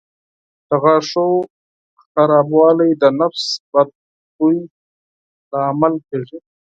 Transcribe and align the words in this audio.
د 0.67 0.69
غاښونو 0.83 1.47
خرابوالی 2.01 2.91
د 3.01 3.03
نفس 3.19 3.43
بد 3.71 3.89
بوی 4.35 4.57
لامل 5.51 5.93
کېږي. 6.09 6.37